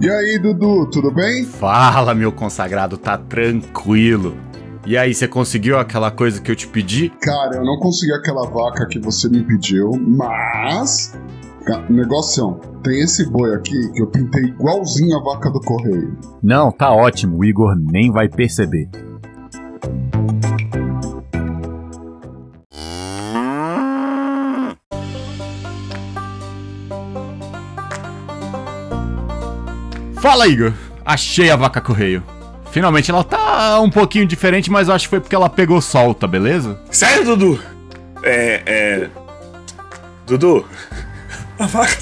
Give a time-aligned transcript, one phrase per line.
[0.00, 1.44] E aí, Dudu, tudo bem?
[1.44, 4.34] Fala, meu consagrado, tá tranquilo.
[4.86, 7.10] E aí, você conseguiu aquela coisa que eu te pedi?
[7.20, 11.14] Cara, eu não consegui aquela vaca que você me pediu, mas.
[11.90, 16.16] Negocião, tem esse boi aqui que eu pintei igualzinho a vaca do correio.
[16.42, 18.88] Não, tá ótimo, o Igor nem vai perceber.
[30.20, 30.72] Fala, Igor!
[31.04, 32.22] Achei a vaca correio.
[32.70, 36.14] Finalmente ela tá um pouquinho diferente, mas eu acho que foi porque ela pegou sol,
[36.14, 36.78] tá beleza?
[36.90, 37.60] Sério, Dudu?
[38.22, 38.62] É.
[38.66, 39.10] É.
[40.26, 40.64] Dudu,
[41.58, 41.96] a vaca.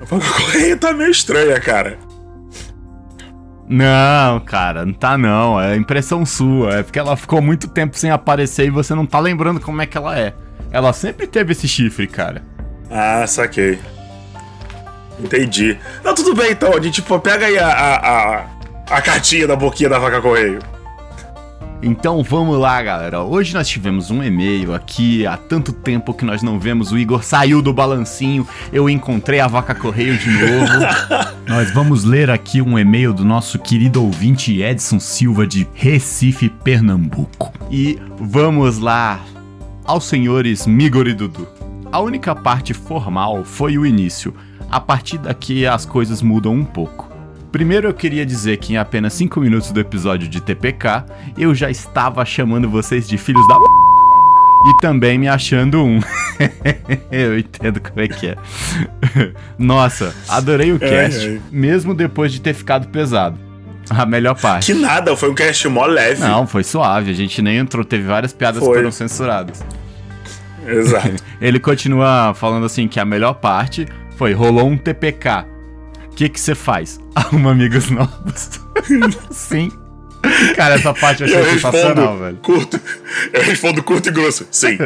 [0.00, 1.96] A vaca correia tá meio estranha, cara.
[3.68, 5.60] Não, cara, não tá não.
[5.60, 6.78] É impressão sua.
[6.78, 9.86] É porque ela ficou muito tempo sem aparecer e você não tá lembrando como é
[9.86, 10.34] que ela é.
[10.72, 12.42] Ela sempre teve esse chifre, cara.
[12.90, 13.78] Ah, saquei.
[15.22, 15.76] Entendi.
[16.04, 16.70] Não, tudo bem então.
[16.70, 20.58] A gente tipo, pega aí a, a, a a cartinha da boquinha da vaca correio.
[21.82, 23.22] Então vamos lá, galera.
[23.22, 25.24] Hoje nós tivemos um e-mail aqui.
[25.26, 26.92] Há tanto tempo que nós não vemos.
[26.92, 28.46] O Igor saiu do balancinho.
[28.70, 30.72] Eu encontrei a vaca correio de novo.
[31.48, 37.52] nós vamos ler aqui um e-mail do nosso querido ouvinte Edson Silva de Recife, Pernambuco.
[37.70, 39.20] E vamos lá
[39.84, 41.48] aos senhores Migor e Dudu.
[41.90, 44.34] A única parte formal foi o início.
[44.70, 47.10] A partir daqui as coisas mudam um pouco.
[47.50, 51.04] Primeiro eu queria dizer que em apenas 5 minutos do episódio de TPK,
[51.36, 56.00] eu já estava chamando vocês de filhos da e também me achando um.
[57.10, 58.36] eu entendo como é que é.
[59.58, 61.42] Nossa, adorei o cast, ai, ai.
[61.50, 63.38] mesmo depois de ter ficado pesado.
[63.88, 64.72] A melhor parte.
[64.72, 66.20] Que nada, foi um cast mó leve.
[66.20, 68.68] Não, foi suave, a gente nem entrou, teve várias piadas foi.
[68.68, 69.64] que foram censuradas.
[70.64, 71.16] Exato.
[71.40, 73.88] Ele continua falando assim que a melhor parte
[74.20, 75.46] foi rolou um TPK
[76.04, 77.00] o que que você faz?
[77.16, 78.60] Arruma amigos novos.
[79.30, 79.72] Sim.
[80.54, 82.36] Cara, essa parte eu achei eu sensacional, velho.
[82.42, 82.78] Curto.
[83.32, 84.46] Eu respondo curto e grosso.
[84.50, 84.76] Sim.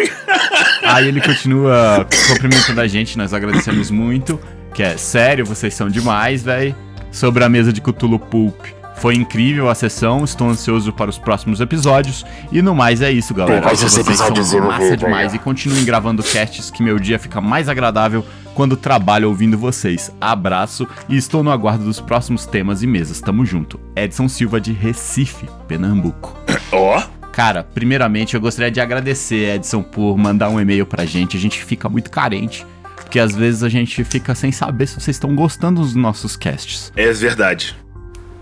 [0.82, 4.40] Aí ele continua cumprimentando a gente, nós agradecemos muito.
[4.72, 6.74] Que é sério, vocês são demais, velho.
[7.12, 8.64] Sobre a mesa de Cthulhu Pulp.
[8.96, 12.24] Foi incrível a sessão, estou ansioso para os próximos episódios.
[12.50, 13.68] E no mais é isso, galera.
[13.68, 18.24] Pô, vocês são massa demais e continuem gravando casts que meu dia fica mais agradável
[18.54, 20.10] quando trabalho ouvindo vocês.
[20.18, 23.20] Abraço e estou no aguardo dos próximos temas e mesas.
[23.20, 23.78] Tamo junto.
[23.94, 26.36] Edson Silva de Recife, Pernambuco.
[26.72, 26.98] Ó.
[26.98, 27.16] Oh.
[27.30, 31.36] Cara, primeiramente eu gostaria de agradecer, Edson, por mandar um e-mail pra gente.
[31.36, 32.66] A gente fica muito carente.
[32.96, 36.90] Porque às vezes a gente fica sem saber se vocês estão gostando dos nossos casts.
[36.96, 37.76] É verdade.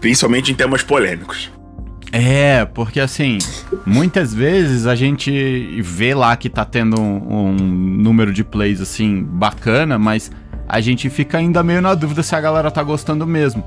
[0.05, 1.51] Principalmente em temas polêmicos.
[2.13, 3.39] É, porque assim,
[3.87, 9.23] muitas vezes a gente vê lá que tá tendo um, um, número de plays assim
[9.23, 10.31] bacana, mas
[10.69, 13.65] a gente fica ainda meio na dúvida se a galera tá gostando mesmo.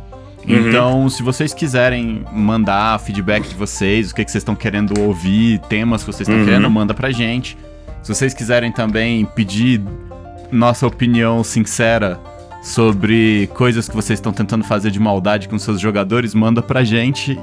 [0.47, 0.69] Uhum.
[0.69, 5.57] Então, se vocês quiserem mandar feedback de vocês, o que, que vocês estão querendo ouvir,
[5.67, 6.45] temas que vocês estão uhum.
[6.45, 7.57] querendo, manda pra gente.
[8.03, 9.81] Se vocês quiserem também pedir
[10.51, 12.19] nossa opinião sincera
[12.67, 17.39] sobre coisas que vocês estão tentando fazer de maldade com seus jogadores, manda pra gente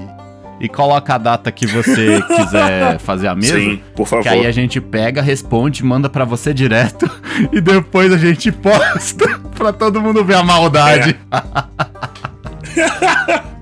[0.61, 3.59] e coloca a data que você quiser fazer a mesa.
[3.59, 4.23] Sim, por favor.
[4.23, 7.11] Que aí a gente pega, responde, manda para você direto
[7.51, 11.19] e depois a gente posta pra todo mundo ver a maldade.
[11.31, 13.55] É.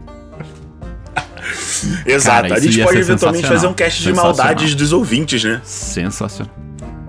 [2.05, 5.61] Exato, Cara, a gente pode eventualmente fazer um cast de maldades dos ouvintes, né?
[5.63, 6.53] Sensacional.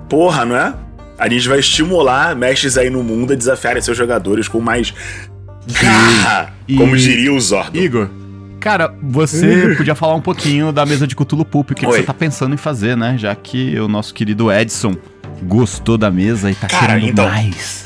[0.08, 0.74] Porra, não é?
[1.18, 4.94] A gente vai estimular mestres aí no mundo a desafiarem seus jogadores com mais
[5.68, 7.78] garra, como diria o Zordon.
[7.78, 8.10] Igor,
[8.64, 12.02] Cara, você podia falar um pouquinho da mesa de Cthulhu Pulp, o que, que, você
[12.02, 13.18] tá pensando em fazer, né?
[13.18, 14.96] Já que o nosso querido Edson
[15.44, 17.84] gostou da mesa e tá Cara, querendo então, mais.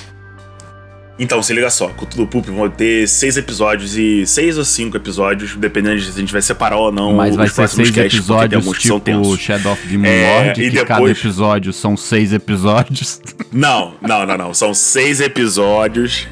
[1.19, 5.55] Então, se liga só, Cthulhu Pulp vão ter seis episódios e seis ou cinco episódios,
[5.55, 8.77] dependendo de se a gente vai separar ou não Mas vai ser seis casts, episódios
[8.77, 10.87] tipo Shadow of Demon é, Lord, e que depois...
[10.87, 13.19] cada episódio são seis episódios.
[13.51, 14.53] Não, não, não, não.
[14.53, 16.27] São seis episódios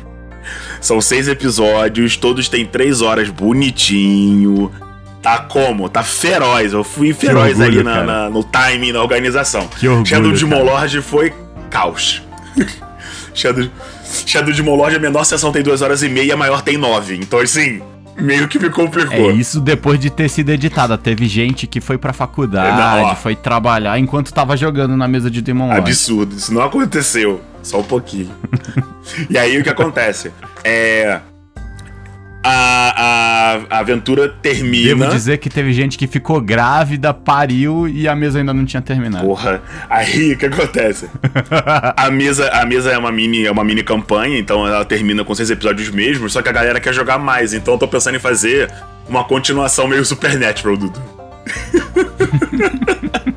[0.81, 4.71] são seis episódios, todos têm três horas bonitinho.
[5.21, 5.89] Tá como?
[5.89, 6.73] Tá feroz.
[6.73, 9.67] Eu fui feroz orgulho, ali na, na, no timing, na organização.
[9.67, 11.33] Que orgulho, Shadow de Molord foi
[11.71, 12.21] caos.
[13.35, 13.69] Shadow,
[14.25, 17.17] Shadow de Molord, a menor sessão tem 2 horas e meia, a maior tem 9.
[17.17, 17.81] Então, assim,
[18.17, 19.29] meio que me complicou.
[19.29, 20.97] É isso depois de ter sido editada.
[20.97, 25.41] Teve gente que foi pra faculdade, não, foi trabalhar enquanto tava jogando na mesa de
[25.41, 25.81] Demon Lord.
[25.81, 27.41] Absurdo, isso não aconteceu.
[27.61, 28.31] Só um pouquinho.
[29.29, 30.31] e aí o que acontece?
[30.63, 31.19] É.
[32.47, 34.95] A, a, a aventura termina.
[34.95, 38.83] Devo dizer que teve gente que ficou grávida, pariu e a mesa ainda não tinha
[38.83, 39.25] terminado.
[39.25, 41.09] Porra, aí o que acontece?
[41.97, 45.33] a mesa, a mesa é uma mini, é uma mini campanha, então ela termina com
[45.33, 48.19] seis episódios mesmo, só que a galera quer jogar mais, então eu tô pensando em
[48.19, 48.71] fazer
[49.09, 51.01] uma continuação meio Supernatural, Dudu.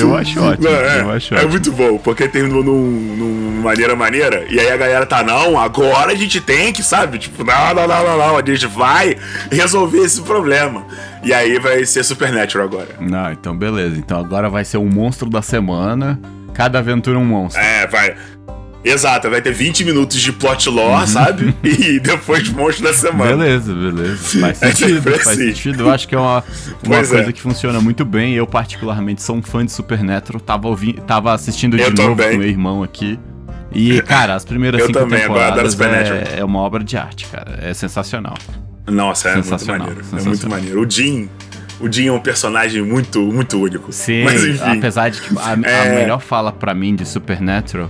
[0.00, 0.68] Eu acho ótimo.
[0.68, 1.52] Não, é, eu acho é ótimo.
[1.52, 6.12] muito bom, porque terminou num, num maneira maneira, e aí a galera tá, não, agora
[6.12, 7.18] a gente tem que, sabe?
[7.18, 9.16] Tipo, não, não, não, não, não, a gente vai
[9.50, 10.86] resolver esse problema.
[11.22, 12.88] E aí vai ser Supernatural agora.
[13.00, 13.96] Não, então beleza.
[13.98, 16.18] Então agora vai ser um monstro da semana.
[16.54, 17.60] Cada aventura um monstro.
[17.60, 18.14] É, vai.
[18.90, 21.54] Exato, vai ter 20 minutos de plot lore, sabe?
[21.62, 23.36] E depois monstro da semana.
[23.36, 24.40] Beleza, beleza.
[24.40, 25.48] Faz É sentido, sempre faz assim.
[25.54, 25.82] sentido.
[25.84, 26.42] Eu acho que é uma, uma
[26.84, 27.32] Pois coisa é.
[27.32, 28.34] que funciona muito bem.
[28.34, 30.40] Eu, particularmente, sou um fã de Supernatural.
[30.40, 32.32] Tava, ouvindo, tava assistindo de Eu novo também.
[32.32, 33.18] com meu irmão aqui.
[33.72, 37.58] E, cara, as primeiras Eu cinco também, temporadas é, é uma obra de arte, cara.
[37.62, 38.34] É sensacional.
[38.86, 40.04] Nossa, é muito Sensacional, maneiro.
[40.18, 40.80] É muito maneiro.
[40.86, 41.28] O Jim.
[41.80, 43.92] O Jim é um personagem muito, muito único.
[43.92, 44.78] Sim, Mas enfim.
[44.78, 45.94] apesar de que a, a É.
[45.94, 47.88] melhor fala pra mim de Supernatural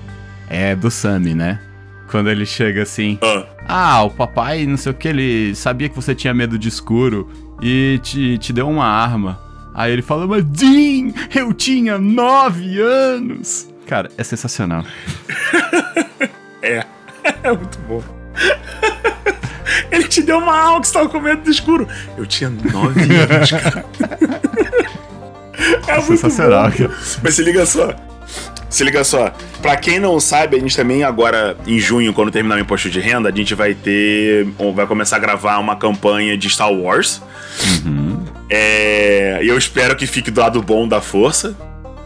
[0.50, 1.60] é do Sammy, né?
[2.10, 5.96] Quando ele chega assim, Ah, ah, o papai, não sei o que, ele sabia que
[5.96, 7.30] você tinha medo de escuro
[7.60, 9.38] e te, te deu uma arma.
[9.74, 13.68] Aí ele fala, mas Jim, eu tinha nove anos.
[13.86, 14.84] Cara, é sensacional.
[16.62, 16.84] é.
[17.42, 18.02] É muito bom.
[19.92, 21.86] Ele te deu uma alma que você tava com medo do escuro.
[22.16, 23.84] Eu tinha 9 anos, cara.
[25.86, 26.76] É muito sensacional, bom.
[26.76, 26.90] cara.
[27.22, 27.94] Mas se liga só.
[28.68, 29.32] Se liga só.
[29.62, 33.00] Pra quem não sabe, a gente também agora, em junho, quando terminar o imposto de
[33.00, 34.46] renda, a gente vai ter.
[34.74, 37.22] Vai começar a gravar uma campanha de Star Wars.
[38.50, 41.56] É, E eu espero que fique do lado bom da força.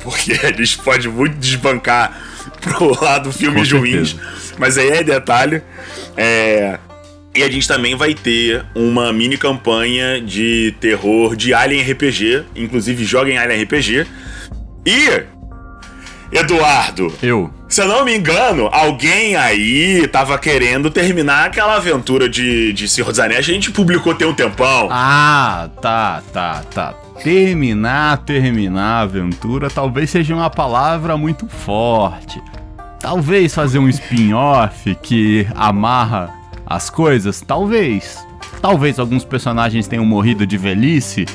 [0.03, 2.21] Porque a gente pode muito desbancar
[2.61, 4.17] pro lado filmes ruins.
[4.59, 5.63] Mas aí é detalhe.
[6.17, 6.79] É.
[7.35, 12.45] E a gente também vai ter uma mini campanha de terror de Alien RPG.
[12.55, 14.07] Inclusive, joguem Alien RPG.
[14.85, 15.23] E.
[16.33, 17.51] Eduardo, Eu.
[17.69, 23.11] se eu não me engano, alguém aí tava querendo terminar aquela aventura de, de Senhor
[23.11, 23.41] dos Anéis.
[23.41, 24.89] A gente publicou tem um tempão.
[24.91, 26.95] Ah, tá, tá, tá.
[27.23, 32.41] Terminar, terminar a aventura talvez seja uma palavra muito forte.
[32.99, 36.31] Talvez fazer um spin-off que amarra
[36.65, 38.25] as coisas, talvez.
[38.63, 41.27] Talvez alguns personagens tenham morrido de velhice,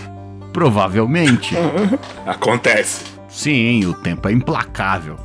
[0.54, 1.56] provavelmente.
[2.26, 3.17] Acontece.
[3.38, 5.16] Sim, o tempo é implacável.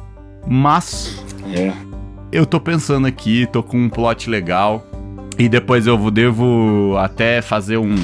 [0.47, 1.73] Mas É.
[2.31, 4.87] eu tô pensando aqui, tô com um plot legal.
[5.39, 7.95] E depois eu devo até fazer um,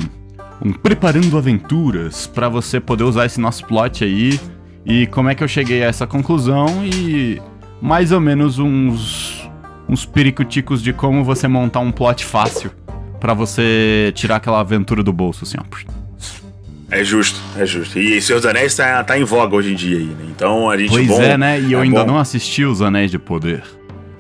[0.65, 4.41] um preparando aventuras pra você poder usar esse nosso plot aí.
[4.87, 7.39] E como é que eu cheguei a essa conclusão e
[7.83, 9.47] mais ou menos uns
[9.87, 12.71] uns pericuticos de como você montar um plot fácil
[13.21, 15.98] pra você tirar aquela aventura do bolso assim, ó.
[16.91, 17.99] É justo, é justo.
[17.99, 20.25] E Senhor dos Anéis tá, tá em voga hoje em dia aí, né?
[20.31, 21.61] Então a gente Pois bom, é, né?
[21.61, 22.13] E eu é ainda bom.
[22.13, 23.63] não assisti os Anéis de Poder.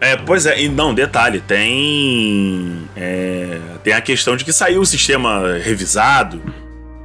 [0.00, 2.76] É, pois é, e não, detalhe, tem.
[2.96, 6.40] é, tem a questão de que saiu o sistema revisado.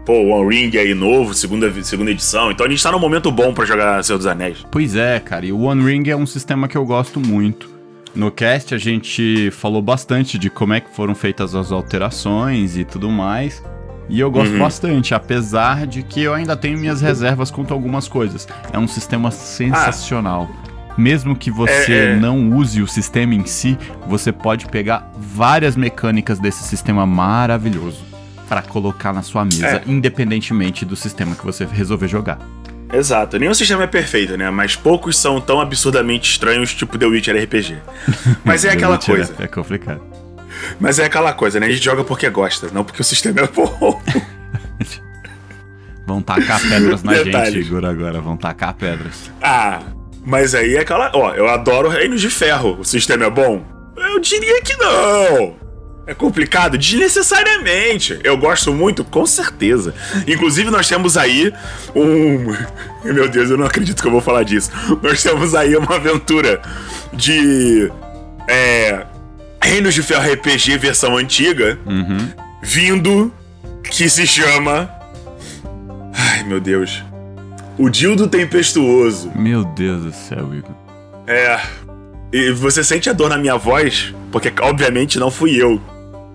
[0.05, 2.51] Pô, o One Ring aí novo, segunda, segunda edição.
[2.51, 4.57] Então a gente tá num momento bom pra jogar Senhor dos Anéis.
[4.69, 7.71] Pois é, cara, e o One Ring é um sistema que eu gosto muito.
[8.13, 12.83] No cast a gente falou bastante de como é que foram feitas as alterações e
[12.83, 13.63] tudo mais.
[14.09, 14.59] E eu gosto Uhum.
[14.59, 18.47] bastante, apesar de que eu ainda tenho minhas reservas quanto a algumas coisas.
[18.71, 20.49] É um sistema sensacional.
[20.97, 22.15] Mesmo que você É, é.
[22.15, 28.03] não use o sistema em si, você pode pegar várias mecânicas desse sistema maravilhoso
[28.47, 29.83] para colocar na sua mesa, É.
[29.87, 32.37] independentemente do sistema que você resolver jogar.
[32.93, 34.51] Exato, nenhum sistema é perfeito, né?
[34.51, 37.77] Mas poucos são tão absurdamente estranhos, tipo The Witcher RPG.
[38.45, 39.33] Mas é aquela coisa.
[39.39, 39.99] É complicado.
[40.79, 41.67] Mas é aquela coisa, né?
[41.67, 44.01] A gente joga porque gosta, não porque o sistema é bom.
[46.05, 47.53] Vão tacar pedras na Detalhes.
[47.53, 48.19] gente, Igor, agora.
[48.19, 49.31] Vão tacar pedras.
[49.41, 49.79] Ah,
[50.25, 51.11] mas aí é aquela.
[51.13, 52.77] Ó, eu adoro Reinos de Ferro.
[52.79, 53.63] O sistema é bom?
[53.95, 55.55] Eu diria que não.
[56.05, 56.77] É complicado?
[56.77, 58.19] Desnecessariamente.
[58.23, 59.95] Eu gosto muito, com certeza.
[60.27, 61.53] Inclusive, nós temos aí
[61.95, 62.53] um.
[63.05, 64.69] Meu Deus, eu não acredito que eu vou falar disso.
[65.01, 66.61] Nós temos aí uma aventura
[67.13, 67.89] de.
[68.49, 69.05] É.
[69.73, 72.29] Reinos de Ferro RPG versão antiga Uhum.
[72.61, 73.33] vindo
[73.83, 74.87] que se chama.
[76.15, 77.03] Ai, meu Deus.
[77.75, 79.31] O Dildo Tempestuoso.
[79.35, 80.75] Meu Deus do céu, Igor.
[81.25, 81.59] É.
[82.31, 85.81] E você sente a dor na minha voz, porque obviamente não fui eu.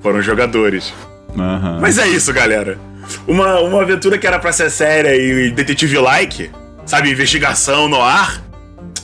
[0.02, 0.92] Foram os jogadores.
[1.38, 1.78] Aham.
[1.80, 2.76] Mas é isso, galera.
[3.25, 6.50] Uma, uma aventura que era pra ser séria e detetive-like,
[6.85, 8.42] sabe, investigação no ar,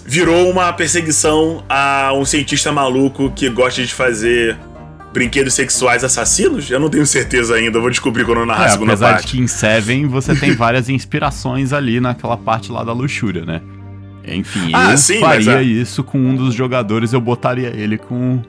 [0.07, 4.57] virou uma perseguição a um cientista maluco que gosta de fazer
[5.13, 6.71] brinquedos sexuais assassinos?
[6.71, 9.13] Eu não tenho certeza ainda, eu vou descobrir quando eu narrar É, a segunda apesar
[9.15, 9.27] parte.
[9.27, 13.61] de que em Seven você tem várias inspirações ali naquela parte lá da luxúria, né?
[14.27, 15.63] Enfim, Ah, eu sim, mas faria é.
[15.63, 18.41] isso com um dos jogadores, eu botaria ele com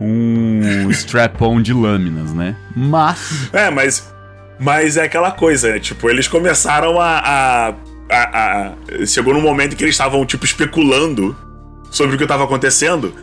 [0.00, 2.56] um strap-on de lâminas, né?
[2.76, 4.12] Mas, É, mas.
[4.58, 5.80] Mas é aquela coisa, né?
[5.80, 7.18] Tipo, eles começaram a.
[7.24, 7.74] a,
[8.10, 11.36] a- a- chegou num momento em que eles estavam, tipo, especulando
[11.90, 13.14] sobre o que estava acontecendo.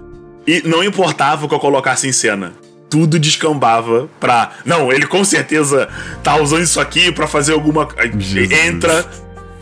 [0.48, 2.54] E não importava o que eu colocasse em cena.
[2.90, 4.52] Tudo descambava pra.
[4.66, 5.88] Não, ele com certeza
[6.24, 7.88] tá usando isso aqui pra fazer alguma.
[8.18, 8.52] Jesus.
[8.52, 9.06] Entra.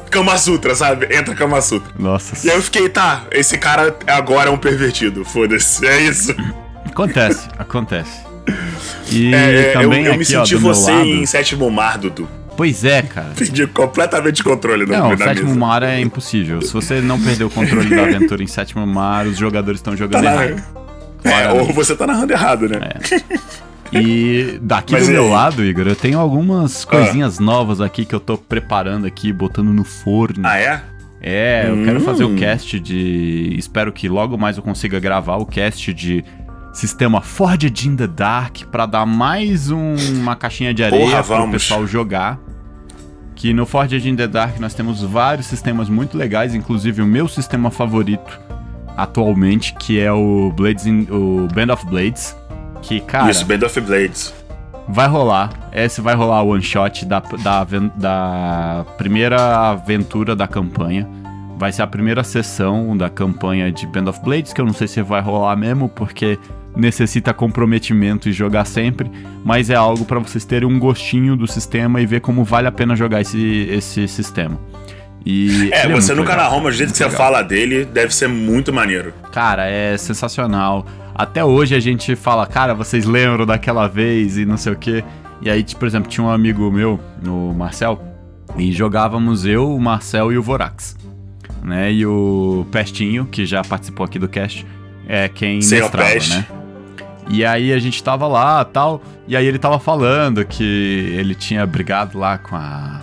[0.09, 1.05] Kama Sutra, sabe?
[1.15, 1.91] Entra Kama Sutra.
[1.99, 5.23] nossa, E aí eu fiquei, tá, esse cara agora é um pervertido.
[5.23, 5.85] Foda-se.
[5.85, 6.33] É isso.
[6.85, 8.17] acontece, acontece.
[9.11, 11.69] E É, é, eu, também eu aqui, me ó, senti meu você lado, em sétimo
[11.69, 12.27] mar, Dudu.
[12.59, 13.29] Pois é, cara.
[13.37, 15.59] Perdi completamente o controle no, Não, o sétimo mesa.
[15.59, 16.61] mar é impossível.
[16.61, 19.97] Se você não perder o controle da aventura em sétimo mar, os jogadores estão Tá
[19.97, 20.45] jogando na...
[20.45, 20.63] errado.
[21.23, 22.79] É, ou você tá narrando errado, né?
[23.93, 28.19] E daqui Mas do meu lado, Igor, eu tenho algumas coisinhas novas aqui que eu
[28.19, 30.43] tô preparando aqui, botando no forno.
[30.43, 30.81] Ah, é?
[31.21, 32.03] É, eu quero Hum.
[32.03, 33.55] fazer o cast de.
[33.57, 36.23] Espero que logo mais eu consiga gravar o cast de
[36.73, 41.51] sistema Forged in the Dark pra dar mais um- uma caixinha de areia pro vamos.
[41.51, 42.39] pessoal jogar.
[43.39, 47.25] Que no Forged in the Dark nós temos vários sistemas muito legais, inclusive o meu
[47.25, 48.37] sistema favorito
[48.97, 52.35] atualmente, que é o Blades in, o Band of Blades.
[52.81, 54.33] Que, cara, Isso, Band of Blades.
[54.89, 55.51] vai rolar.
[55.71, 57.63] Esse vai rolar o one shot da, da,
[57.95, 61.07] da primeira aventura da campanha.
[61.57, 64.87] Vai ser a primeira sessão da campanha de Band of Blades, que eu não sei
[64.87, 66.37] se vai rolar mesmo, porque
[66.75, 69.09] necessita comprometimento e jogar sempre,
[69.43, 72.71] mas é algo pra vocês terem um gostinho do sistema e ver como vale a
[72.71, 74.59] pena jogar esse, esse sistema.
[75.25, 77.17] E É, ele você muito nunca legal, narrou, mas do jeito muito que você legal.
[77.17, 79.13] fala dele, deve ser muito maneiro.
[79.31, 80.85] Cara, é sensacional.
[81.13, 85.03] Até hoje a gente fala, cara, vocês lembram daquela vez e não sei o quê.
[85.41, 88.01] E aí, tipo, por exemplo, tinha um amigo meu, o Marcel,
[88.57, 90.95] e jogávamos eu, o Marcel e o Vorax.
[91.61, 91.91] Né?
[91.91, 94.65] E o Pestinho, que já participou aqui do cast,
[95.07, 96.35] é quem Senhor mestrava, Peste.
[96.37, 96.45] né?
[97.29, 100.63] E aí a gente tava lá tal, e aí ele tava falando que
[101.15, 103.01] ele tinha brigado lá com a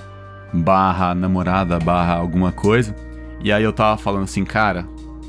[0.52, 2.95] barra namorada, barra alguma coisa.
[3.40, 4.87] E aí eu tava falando assim, cara,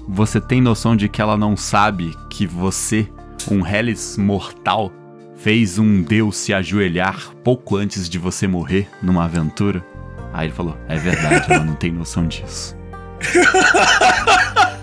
[0.08, 3.08] você tem noção de que ela não sabe que você,
[3.52, 4.92] um Hellis mortal,
[5.36, 9.86] fez um deus se ajoelhar pouco antes de você morrer numa aventura?
[10.34, 12.76] Aí ele falou, é verdade, ela não tem noção disso.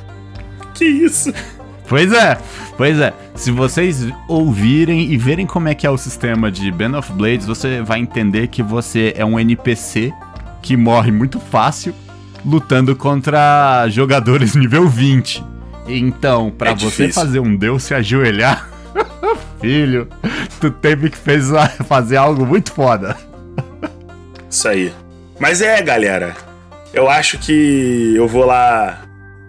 [0.75, 1.33] Que isso?
[1.88, 2.38] Pois é,
[2.76, 3.12] pois é.
[3.34, 7.46] Se vocês ouvirem e verem como é que é o sistema de Band of Blades,
[7.46, 10.12] você vai entender que você é um NPC
[10.62, 11.94] que morre muito fácil
[12.44, 15.44] lutando contra jogadores nível 20.
[15.86, 18.66] Então, pra É você fazer um deus se ajoelhar,
[19.60, 20.08] filho,
[20.60, 21.48] tu teve que fez-
[21.86, 23.14] fazer algo muito foda.
[24.48, 24.92] Isso aí.
[25.38, 26.34] Mas é, galera.
[26.94, 29.00] Eu acho que eu vou lá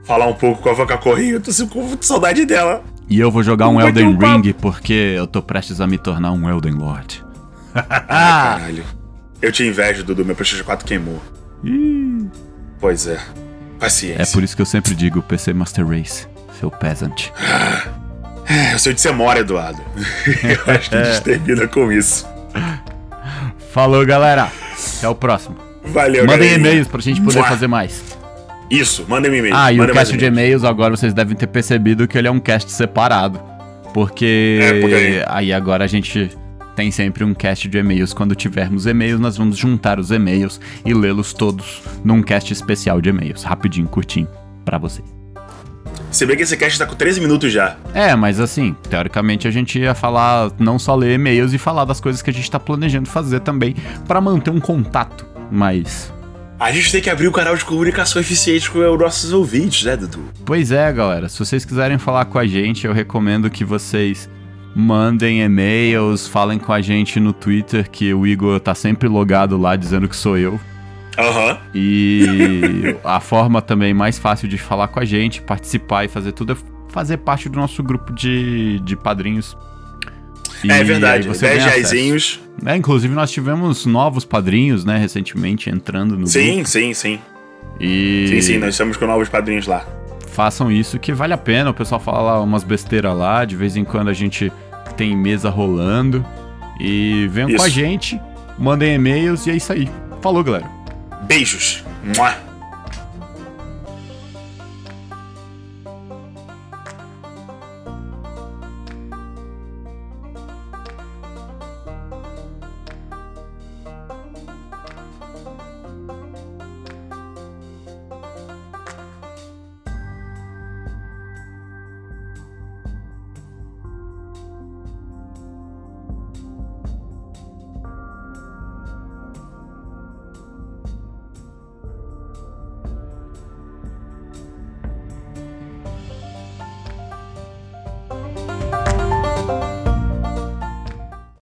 [0.05, 1.33] falar um pouco com a Vaca Correia.
[1.33, 2.83] Eu tô com muita saudade dela.
[3.09, 4.17] E eu vou jogar um Elden um.
[4.17, 7.23] Ring porque eu tô prestes a me tornar um Elden Lord.
[7.77, 8.85] Ah, caralho.
[9.41, 10.23] Eu te invejo, Dudu.
[10.23, 11.21] Meu PlayStation 4 queimou.
[11.61, 12.25] Ih.
[12.79, 13.19] Pois é.
[13.77, 14.21] Paciência.
[14.23, 16.25] É por isso que eu sempre digo PC Master Race,
[16.59, 17.29] seu peasant.
[18.47, 19.81] É, Eu sei onde você mora, Eduardo.
[20.43, 22.27] eu acho que a gente termina com isso.
[23.71, 24.51] Falou, galera.
[24.99, 25.57] Até o próximo.
[25.85, 26.55] Valeu, Mandem galerinha.
[26.69, 27.47] e-mails pra gente poder Mua.
[27.47, 28.03] fazer mais.
[28.69, 29.55] Isso, mandem um e-mail.
[29.55, 30.63] Ah, e o cast de e-mails.
[30.63, 33.39] agora vocês devem ter percebido que ele é um cast separado.
[33.93, 36.29] Porque, É, porque aí- agora a gente
[36.75, 38.11] tem sempre um cast de e-mails.
[38.13, 43.09] Quando tivermos e-mails, nós vamos juntar os e-mails e lê-los todos num cast especial de
[43.09, 43.43] e-mails.
[43.43, 44.27] Rapidinho, curtinho,
[44.65, 45.07] pra vocês.
[46.11, 47.75] Se bem que esse cast tá com 13 minutos já.
[47.93, 51.99] É, mas assim, teoricamente a gente ia falar, não só ler e-mails e falar das
[52.01, 53.75] coisas que a gente tá planejando fazer também,
[54.07, 56.11] pra manter um contato mais.
[56.57, 59.97] A gente tem que abrir o canal de comunicação eficiente com os nossos ouvintes, né,
[59.97, 60.23] Dudu?
[60.45, 64.29] Pois é, galera, se vocês quiserem falar com a gente, eu recomendo que vocês
[64.73, 69.75] mandem e-mails, falem com a gente no Twitter, que o Igor tá sempre logado lá
[69.75, 70.57] dizendo que sou eu.
[71.17, 71.57] Aham.
[71.73, 76.53] E a forma também mais fácil de falar com a gente, participar e fazer tudo
[76.53, 79.57] é fazer parte do nosso grupo de, de padrinhos.
[80.63, 81.27] E É verdade.
[81.27, 81.91] aí você 10 ganha acesso.
[81.93, 82.39] reaisinhos.
[82.65, 86.29] É, inclusive nós tivemos novos padrinhos, né, recentemente entrando no grupo.
[86.31, 87.19] Sim, sim, sim.
[87.79, 89.85] E Sim, sim, nós estamos com novos padrinhos lá.
[90.31, 91.69] façam isso que vale a pena.
[91.69, 94.51] O pessoal fala umas besteiras lá, de vez em quando a gente
[94.97, 96.25] tem mesa rolando.
[96.79, 97.57] E venham Isso.
[97.57, 98.19] com a gente,
[98.59, 99.89] mandem e-mails e é isso aí.
[100.21, 100.69] Falou, galera.
[101.23, 101.83] Beijos.
[102.17, 102.33] Mua.